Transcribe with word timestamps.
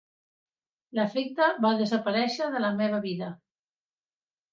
L'afecte 0.99 1.49
va 1.65 1.69
desaparèixer 1.81 2.47
de 2.55 2.61
la 2.65 2.71
meva 2.79 3.03
vida. 3.05 3.29